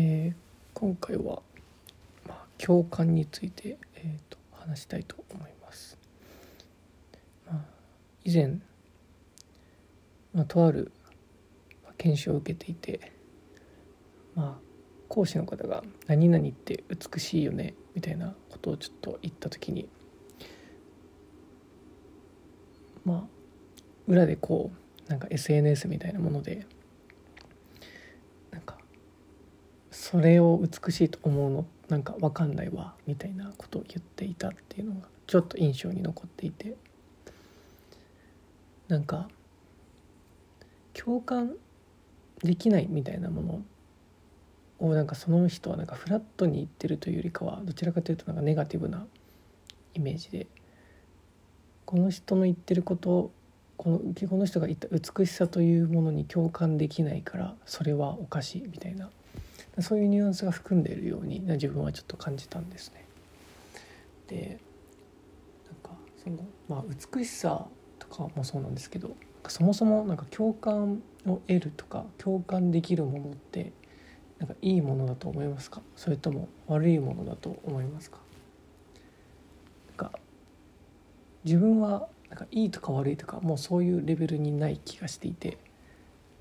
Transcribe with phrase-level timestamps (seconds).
[0.00, 0.34] えー、
[0.74, 1.42] 今回は、
[2.28, 5.98] まあ、共感について、えーと、話したいと思います。
[7.44, 7.64] まあ、
[8.22, 8.60] 以前、
[10.32, 10.92] まあ、とある
[11.96, 13.10] 研修を受けていて、
[14.36, 14.68] まあ、
[15.08, 19.88] 講師の方が「何々って美しいよね」みたいなことをちょっと言った時に
[23.04, 23.28] まあ
[24.06, 24.70] 裏でこ
[25.08, 26.66] うなんか SNS みたいなもので
[30.10, 31.66] それを美しいと思うの？
[31.88, 36.76] なんか分かんないわみたいなことを言っていたっていうのがちょっと印象に残っていて。
[38.88, 39.28] なんか
[40.94, 41.52] 共感
[42.42, 43.62] できないみたいなも
[44.80, 49.06] のをなんかその人はなんかフラットに言ってるというよりかはどちらかというとなんかネガティブな
[49.92, 50.46] イメージで
[51.84, 53.30] この人の言ってること
[53.76, 59.10] このこの人が言った美しさというものに共感できないからそれはおかしいみたいな。
[59.80, 63.04] そういうニュアンスが含んでいるように自分はちょっと感じたんですね。
[64.26, 64.58] で
[65.66, 65.90] なんか
[66.22, 67.66] そのまあ美しさ
[67.98, 69.16] とかもそうなんですけど
[69.48, 73.72] そもそもなんか共感を得るとか共感できるものって
[74.38, 75.80] なんかいいものだと思いますか？
[75.96, 78.18] それとも悪いものだと思いますか？
[79.88, 80.18] なんか
[81.44, 85.56] 自分はなんかいいとか悪いとかもうそういうレベルにない気がしていて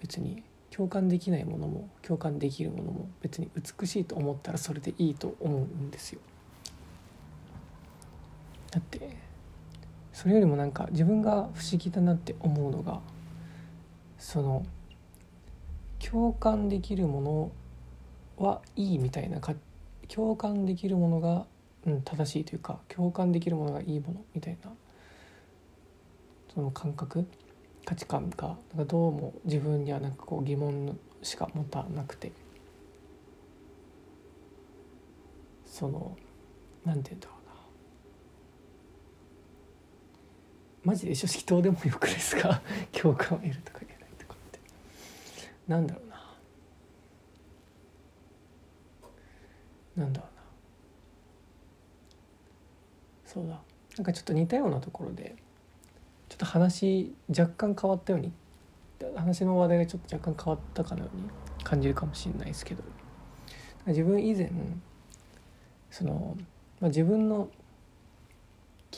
[0.00, 6.20] 別に共感できないものも共感できるものも別に美しいと思ったらそれでいいと思うんですよ。
[8.70, 9.16] だって
[10.12, 13.00] それよりもなんか自分が不思議だなって思うのが
[14.18, 14.64] その
[15.98, 17.52] 共感できるもの
[18.38, 19.54] はいいみたいなか
[20.08, 21.46] 共感できるものが、
[21.86, 24.70] うん、正しいというか共感できるものがいいものみたいな
[26.54, 27.26] その感覚
[27.84, 32.32] 価値観がなんかどうも自分にはなんかこう疑問しか持たなくて。
[35.66, 36.16] その
[36.84, 37.52] なんて言うんだろうな。
[40.92, 42.60] マジで正直どうでもよくですか？
[42.92, 44.58] 共感を得るとか言えないとかって。
[45.68, 46.36] なんだろうな。
[50.04, 50.42] なんだろうな。
[53.24, 53.62] そうだ。
[53.96, 55.36] なんかちょっと似たようなところで
[56.40, 58.32] と話若干変わったように
[59.14, 61.24] 話の話題がちょっと若干変わったかのように
[61.62, 62.82] 感じるかもしれないですけど
[63.86, 64.50] 自分以前
[65.90, 66.38] その、
[66.80, 67.50] まあ、自分の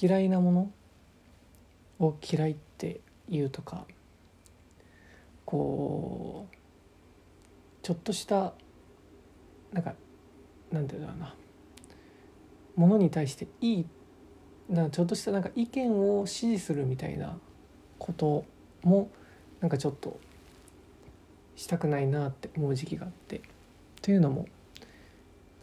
[0.00, 3.86] 嫌いなものを嫌いって言うとか
[5.44, 6.56] こう
[7.82, 8.52] ちょっとした
[9.72, 9.94] なんか
[10.70, 11.34] なんていうんだろうな
[12.76, 14.01] ものに対していいって
[14.72, 17.36] なちょっとしたなんか意見を支持するみたいな
[17.98, 18.44] こと
[18.82, 19.10] も
[19.60, 20.18] なんかちょっと
[21.56, 23.40] したくないなって思う時期があって。
[24.00, 24.46] というのも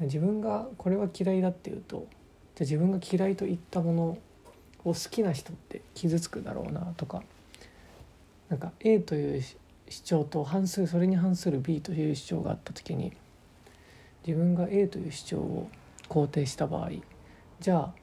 [0.00, 2.06] 自分がこれは嫌いだっていうと
[2.54, 4.18] じゃ自分が嫌いと言ったものを
[4.84, 7.22] 好きな人って傷つくだろうなとか。
[8.48, 9.42] なんか A という
[9.88, 13.12] 主張と反するそれに反する B という主張があった時に
[14.26, 15.68] 自分が A という主張を
[16.08, 16.90] 肯定した場合
[17.60, 17.94] じゃあ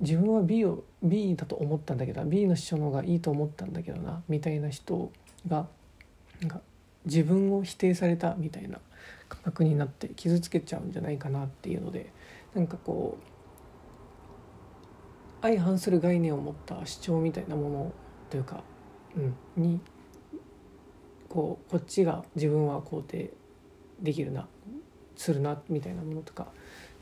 [0.00, 5.12] 自分は B を B だと思ったんだけど B の主張の方がいいと思ったんだけどなみたいな人
[5.46, 5.66] が
[6.40, 6.60] なんか
[7.04, 8.78] 自分を否定されたみたいな
[9.28, 12.12] 感覚になって傷つけちゃうんじゃないかなっていうので
[12.54, 13.30] なんかこう
[15.42, 17.92] 相反する概念を持った主張みたいなもの
[18.28, 18.62] というか、
[19.16, 19.80] うん、に
[21.28, 23.30] こうこっちが自分は肯定
[24.00, 24.46] できるな
[25.16, 26.48] するなみたいなものとか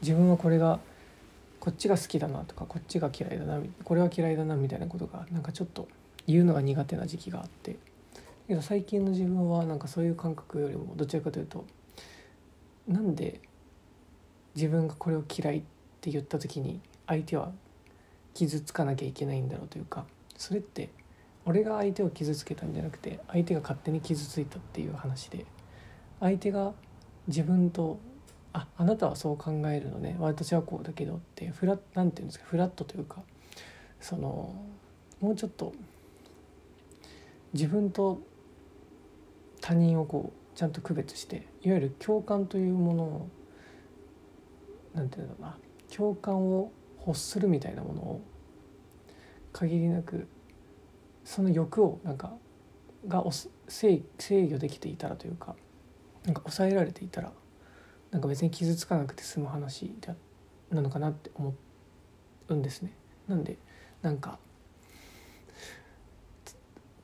[0.03, 0.81] 自分はこれが
[1.61, 5.89] こっちが好きだなとかこっちが嫌いだなこれは嫌いだなみたいなことがなんかちょっと
[6.27, 7.77] 言うのが苦手な時期があって。
[8.49, 11.67] けど最近の自分はなんかそういう感覚よりもどちらかというと
[12.89, 13.43] なんで
[14.57, 15.63] 自分がこれを嫌いっ
[16.01, 17.53] て言った時に相手は
[18.33, 20.07] 傷つかなきゃいけないんだろうというか
[20.39, 20.89] それって
[21.45, 25.45] 俺が相手を傷つけたんじゃなくて相手が勝手に傷ついたっていう話で
[26.21, 26.73] 相手が
[27.27, 27.99] 自分と
[28.53, 30.17] ああなたはそう考えるのね。
[30.19, 33.23] 私はこうだけどってフラなんていうんですかフラットというか
[34.01, 34.55] その
[35.21, 35.73] もうちょっと
[37.53, 38.21] 自分と
[39.61, 43.29] 他人をこうちゃんと区別していわゆる共感というものを
[44.95, 45.59] なんていうんだろうな
[45.95, 46.73] 共感を
[47.07, 48.23] 欲するみたいなものを
[49.53, 50.29] 限りなく
[51.25, 52.33] その欲をなんか
[53.07, 53.25] が
[53.69, 55.55] 制御できていたらというか
[56.25, 57.33] なんか抑えられていたら
[58.11, 59.93] なんか別に傷つかなくて済む話
[60.71, 61.55] なのかなって思
[62.49, 62.93] うんですね。
[63.27, 63.59] なんで
[64.03, 64.39] なんか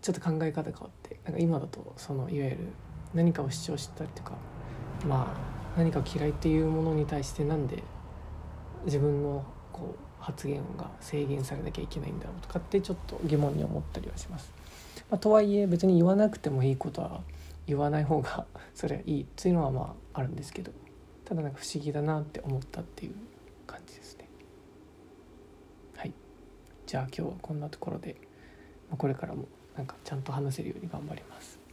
[0.01, 2.59] ちょっと考え方変わってなんか今だとそのいわゆる
[3.15, 4.33] 何かを主張したりとか
[5.07, 7.83] まあ何か嫌いっていうものに対してなんで
[8.85, 14.53] 自分のこう発言が制限されなきゃいけないんだろうとかってちょっと疑問に思ったりはします。
[15.11, 17.21] まあ、とはいえ別に言わなくてもいいことは
[17.67, 20.71] 言わない方がそれはいいっていうのはまああるんですけど
[21.25, 23.15] ただなんか不思議だなって思ったっていう
[23.67, 24.29] 感じですね。
[25.97, 26.13] はい
[26.87, 28.17] じゃあ今日はこんなところで
[28.97, 31.64] これからもなんかちゃんと話せるように頑張ります。